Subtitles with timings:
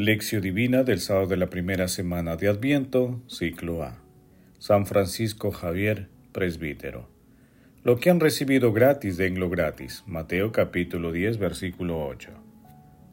[0.00, 3.98] Lección Divina del sábado de la primera semana de Adviento, ciclo A.
[4.58, 7.06] San Francisco Javier, presbítero.
[7.84, 10.02] Lo que han recibido gratis, denlo gratis.
[10.06, 12.30] Mateo capítulo 10, versículo 8.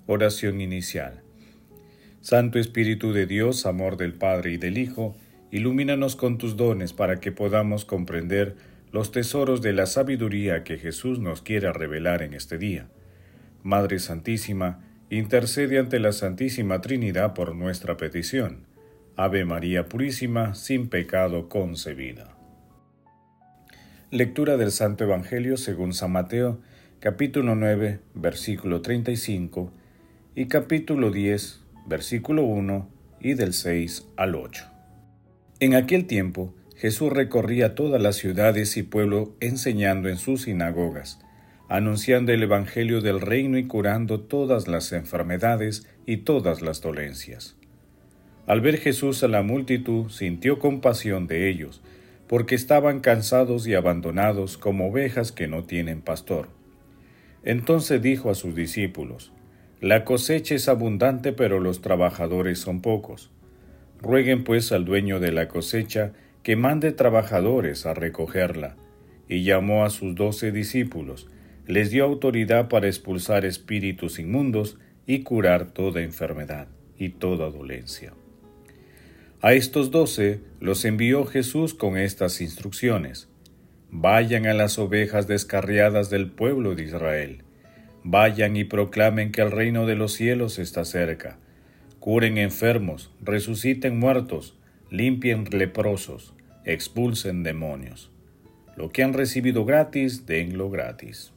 [0.05, 1.23] Oración inicial.
[2.21, 5.13] Santo Espíritu de Dios, amor del Padre y del Hijo,
[5.51, 8.55] ilumínanos con tus dones para que podamos comprender
[8.93, 12.87] los tesoros de la sabiduría que Jesús nos quiere revelar en este día.
[13.61, 18.65] Madre Santísima, intercede ante la Santísima Trinidad por nuestra petición.
[19.15, 22.35] Ave María Purísima, sin pecado concebida.
[24.11, 26.59] Lectura del Santo Evangelio según San Mateo,
[26.99, 29.71] capítulo 9, versículo 35
[30.35, 32.89] y capítulo 10, versículo 1
[33.21, 34.65] y del 6 al 8.
[35.59, 41.19] En aquel tiempo, Jesús recorría todas las ciudades y pueblos enseñando en sus sinagogas,
[41.69, 47.57] anunciando el Evangelio del reino y curando todas las enfermedades y todas las dolencias.
[48.45, 51.81] Al ver Jesús a la multitud, sintió compasión de ellos,
[52.27, 56.49] porque estaban cansados y abandonados como ovejas que no tienen pastor.
[57.43, 59.33] Entonces dijo a sus discípulos,
[59.79, 63.29] la cosecha es abundante, pero los trabajadores son pocos.
[64.01, 68.75] Rueguen pues al dueño de la cosecha que mande trabajadores a recogerla.
[69.29, 71.27] Y llamó a sus doce discípulos,
[71.67, 78.13] les dio autoridad para expulsar espíritus inmundos y curar toda enfermedad y toda dolencia.
[79.41, 83.29] A estos doce los envió Jesús con estas instrucciones.
[83.91, 87.43] Vayan a las ovejas descarriadas del pueblo de Israel
[88.09, 91.39] Vayan y proclamen que el reino de los cielos está cerca.
[91.99, 94.55] Curen enfermos, resuciten muertos,
[94.89, 98.09] limpien leprosos, expulsen demonios.
[98.77, 101.33] Lo que han recibido gratis, denlo gratis.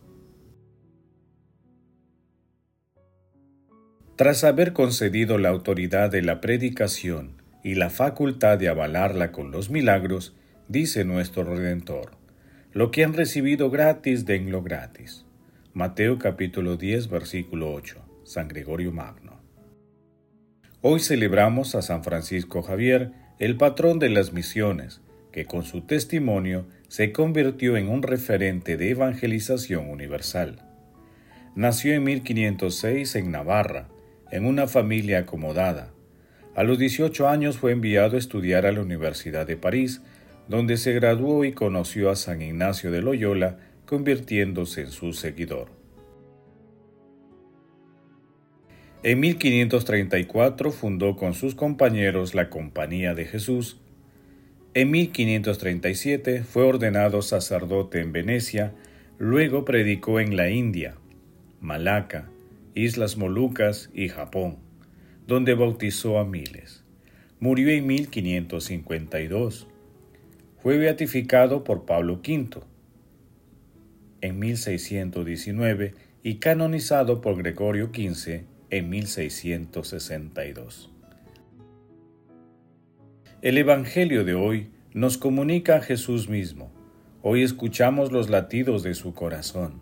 [4.21, 9.71] Tras haber concedido la autoridad de la predicación y la facultad de avalarla con los
[9.71, 10.37] milagros,
[10.69, 12.11] dice nuestro Redentor,
[12.75, 15.25] lo que han recibido gratis, denlo gratis.
[15.73, 17.97] Mateo capítulo 10 versículo 8.
[18.25, 19.41] San Gregorio Magno.
[20.83, 25.01] Hoy celebramos a San Francisco Javier, el patrón de las misiones,
[25.33, 30.63] que con su testimonio se convirtió en un referente de evangelización universal.
[31.55, 33.89] Nació en 1506 en Navarra,
[34.31, 35.93] en una familia acomodada.
[36.55, 40.03] A los 18 años fue enviado a estudiar a la Universidad de París,
[40.49, 45.69] donde se graduó y conoció a San Ignacio de Loyola, convirtiéndose en su seguidor.
[49.03, 53.79] En 1534 fundó con sus compañeros la Compañía de Jesús.
[54.75, 58.75] En 1537 fue ordenado sacerdote en Venecia,
[59.19, 60.97] luego predicó en la India,
[61.61, 62.29] Malaca,
[62.75, 64.59] Islas Molucas y Japón,
[65.27, 66.85] donde bautizó a miles.
[67.41, 69.67] Murió en 1552.
[70.59, 72.61] Fue beatificado por Pablo V
[74.21, 80.91] en 1619 y canonizado por Gregorio XV en 1662.
[83.43, 86.71] El Evangelio de hoy nos comunica a Jesús mismo.
[87.23, 89.81] Hoy escuchamos los latidos de su corazón.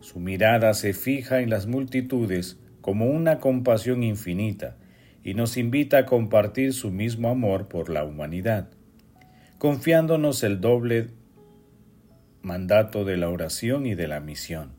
[0.00, 4.76] Su mirada se fija en las multitudes como una compasión infinita
[5.22, 8.70] y nos invita a compartir su mismo amor por la humanidad,
[9.58, 11.08] confiándonos el doble
[12.42, 14.72] mandato de la oración y de la misión,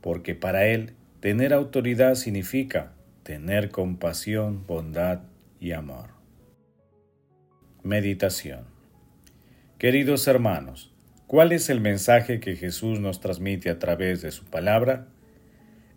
[0.00, 2.92] porque para Él tener autoridad significa
[3.22, 5.20] tener compasión, bondad
[5.60, 6.10] y amor.
[7.82, 8.74] Meditación
[9.78, 10.93] Queridos hermanos,
[11.34, 15.08] ¿cuál es el mensaje que Jesús nos transmite a través de su palabra?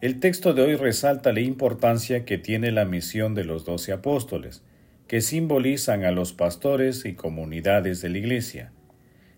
[0.01, 4.63] El texto de hoy resalta la importancia que tiene la misión de los doce apóstoles,
[5.07, 8.71] que simbolizan a los pastores y comunidades de la Iglesia,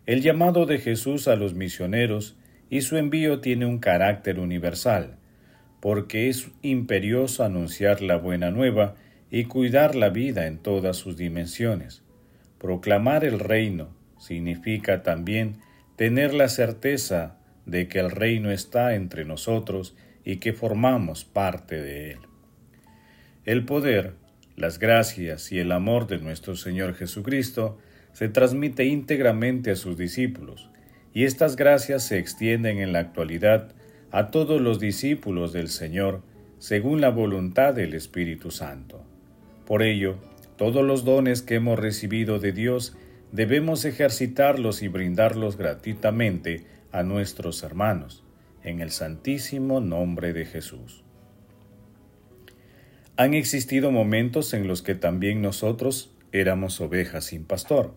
[0.06, 2.38] el llamado de Jesús a los misioneros
[2.70, 5.18] y su envío tiene un carácter universal,
[5.82, 8.96] porque es imperioso anunciar la buena nueva
[9.30, 12.04] y cuidar la vida en todas sus dimensiones.
[12.58, 15.58] Proclamar el reino significa también
[16.00, 17.36] tener la certeza
[17.66, 22.20] de que el reino está entre nosotros y que formamos parte de él.
[23.44, 24.14] El poder,
[24.56, 27.80] las gracias y el amor de nuestro Señor Jesucristo
[28.14, 30.70] se transmite íntegramente a sus discípulos,
[31.14, 33.74] y estas gracias se extienden en la actualidad
[34.10, 36.22] a todos los discípulos del Señor,
[36.60, 39.04] según la voluntad del Espíritu Santo.
[39.66, 40.16] Por ello,
[40.56, 42.96] todos los dones que hemos recibido de Dios
[43.32, 48.24] debemos ejercitarlos y brindarlos gratuitamente a nuestros hermanos,
[48.64, 51.04] en el santísimo nombre de Jesús.
[53.16, 57.96] Han existido momentos en los que también nosotros éramos ovejas sin pastor.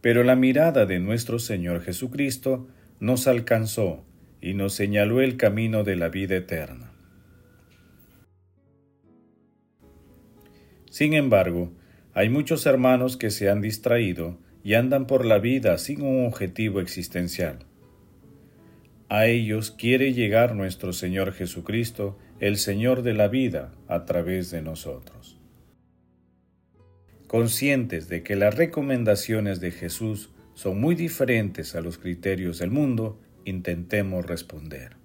[0.00, 2.66] Pero la mirada de nuestro Señor Jesucristo
[2.98, 4.04] nos alcanzó
[4.40, 6.92] y nos señaló el camino de la vida eterna.
[10.90, 11.72] Sin embargo,
[12.14, 16.80] hay muchos hermanos que se han distraído y andan por la vida sin un objetivo
[16.80, 17.60] existencial.
[19.08, 24.62] A ellos quiere llegar nuestro Señor Jesucristo, el Señor de la vida, a través de
[24.62, 25.38] nosotros.
[27.26, 33.18] Conscientes de que las recomendaciones de Jesús son muy diferentes a los criterios del mundo,
[33.44, 34.96] intentemos responder.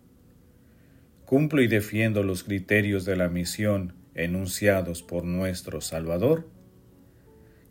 [1.26, 6.57] ¿Cumplo y defiendo los criterios de la misión enunciados por nuestro Salvador?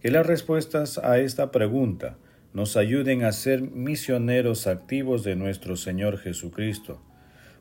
[0.06, 2.16] Que las respuestas a esta pregunta
[2.54, 7.02] nos ayuden a ser misioneros activos de nuestro Señor Jesucristo,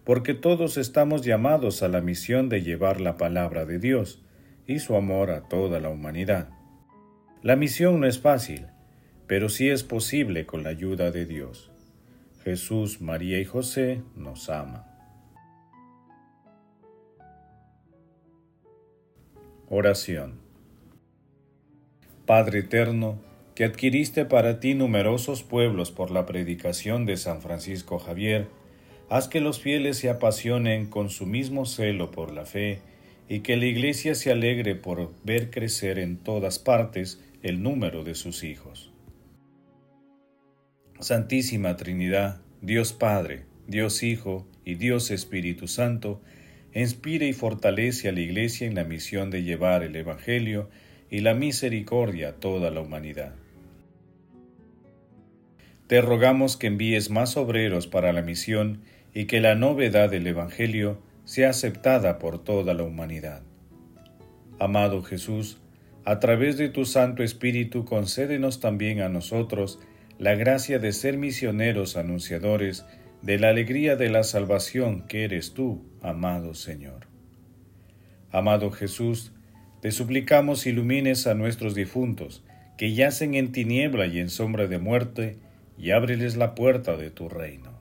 [0.03, 4.21] porque todos estamos llamados a la misión de llevar la palabra de Dios
[4.67, 6.49] y su amor a toda la humanidad.
[7.41, 8.67] La misión no es fácil,
[9.25, 11.71] pero sí es posible con la ayuda de Dios.
[12.43, 14.83] Jesús, María y José nos aman.
[19.67, 20.44] Oración.
[22.25, 23.21] Padre eterno,
[23.53, 28.47] que adquiriste para ti numerosos pueblos por la predicación de San Francisco Javier,
[29.09, 32.79] haz que los fieles se apasionen con su mismo celo por la fe
[33.29, 38.15] y que la Iglesia se alegre por ver crecer en todas partes el número de
[38.15, 38.91] sus hijos.
[40.99, 46.21] Santísima Trinidad, Dios Padre, Dios Hijo y Dios Espíritu Santo,
[46.73, 50.69] inspire y fortalece a la Iglesia en la misión de llevar el Evangelio
[51.09, 53.33] y la misericordia a toda la humanidad.
[55.87, 58.81] Te rogamos que envíes más obreros para la misión
[59.13, 63.43] y que la novedad del Evangelio sea aceptada por toda la humanidad.
[64.59, 65.59] Amado Jesús,
[66.05, 69.79] a través de tu Santo Espíritu concédenos también a nosotros
[70.17, 72.85] la gracia de ser misioneros anunciadores
[73.21, 77.07] de la alegría de la salvación que eres tú, amado Señor.
[78.31, 79.33] Amado Jesús,
[79.81, 82.43] te suplicamos ilumines a nuestros difuntos,
[82.77, 85.37] que yacen en tiniebla y en sombra de muerte,
[85.77, 87.71] y ábreles la puerta de tu reino.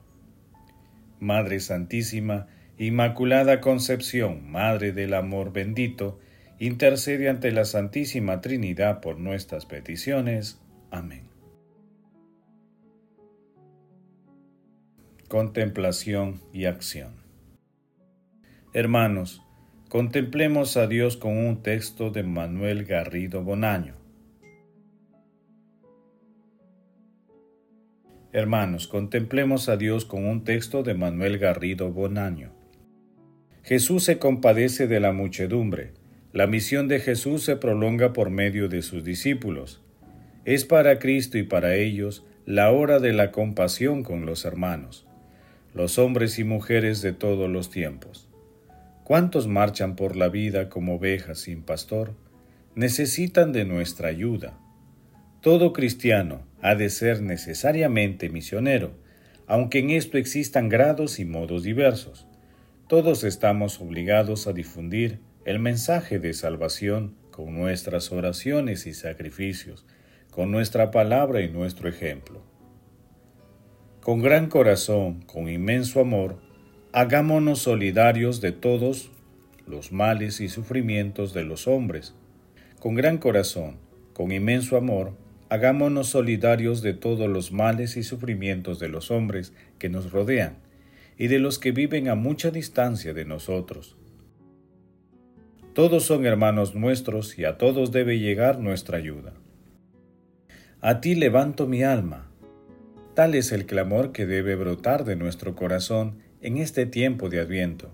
[1.19, 2.47] Madre Santísima,
[2.77, 6.19] Inmaculada Concepción, Madre del Amor bendito,
[6.59, 10.59] intercede ante la Santísima Trinidad por nuestras peticiones.
[10.91, 11.23] Amén.
[15.29, 17.13] Contemplación y acción.
[18.73, 19.41] Hermanos,
[19.95, 23.95] contemplemos a Dios con un texto de Manuel Garrido Bonaño.
[28.33, 32.51] Hermanos, contemplemos a Dios con un texto de Manuel Garrido Bonaño.
[33.63, 35.93] Jesús se compadece de la muchedumbre.
[36.33, 39.81] La misión de Jesús se prolonga por medio de sus discípulos.
[40.43, 45.07] Es para Cristo y para ellos la hora de la compasión con los hermanos
[45.73, 48.29] los hombres y mujeres de todos los tiempos.
[49.05, 52.15] ¿Cuántos marchan por la vida como ovejas sin pastor?
[52.73, 54.57] Necesitan de nuestra ayuda.
[55.41, 58.95] Todo cristiano ha de ser necesariamente misionero,
[59.45, 62.25] aunque en esto existan grados y modos diversos.
[62.87, 69.85] Todos estamos obligados a difundir el mensaje de salvación con nuestras oraciones y sacrificios,
[70.31, 72.41] con nuestra palabra y nuestro ejemplo.
[74.01, 76.39] Con gran corazón, con inmenso amor,
[76.95, 79.11] hagámonos solidarios de todos
[79.67, 82.15] los males y sufrimientos de los hombres.
[82.79, 83.79] Con gran corazón,
[84.13, 85.11] con inmenso amor,
[85.49, 90.55] hagámonos solidarios de todos los males y sufrimientos de los hombres que nos rodean
[91.17, 93.97] y de los que viven a mucha distancia de nosotros.
[95.73, 99.33] Todos son hermanos nuestros y a todos debe llegar nuestra ayuda.
[100.79, 102.31] A ti levanto mi alma,
[103.15, 107.89] Tal es el clamor que debe brotar de nuestro corazón en este tiempo de Adviento,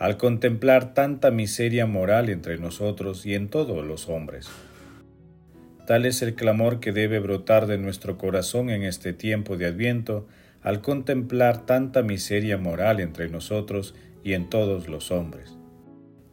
[0.00, 4.48] al contemplar tanta miseria moral entre nosotros y en todos los hombres.
[5.86, 10.26] Tal es el clamor que debe brotar de nuestro corazón en este tiempo de Adviento,
[10.62, 15.56] al contemplar tanta miseria moral entre nosotros y en todos los hombres.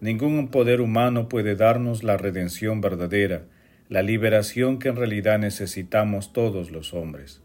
[0.01, 3.43] Ningún poder humano puede darnos la redención verdadera,
[3.89, 7.43] la liberación que en realidad necesitamos todos los hombres.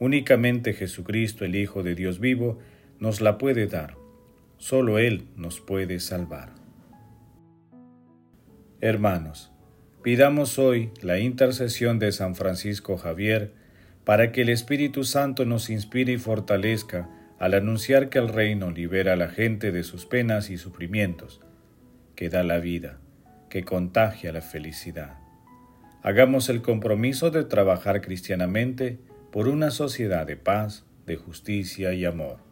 [0.00, 2.58] Únicamente Jesucristo, el Hijo de Dios vivo,
[3.02, 3.96] nos la puede dar.
[4.58, 6.50] Solo Él nos puede salvar.
[8.80, 9.50] Hermanos,
[10.04, 13.54] pidamos hoy la intercesión de San Francisco Javier
[14.04, 19.14] para que el Espíritu Santo nos inspire y fortalezca al anunciar que el reino libera
[19.14, 21.40] a la gente de sus penas y sufrimientos.
[22.14, 23.00] que da la vida,
[23.50, 25.18] que contagia la felicidad.
[26.04, 29.00] Hagamos el compromiso de trabajar cristianamente
[29.32, 32.51] por una sociedad de paz, de justicia y amor.